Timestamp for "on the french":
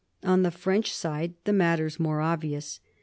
0.23-0.91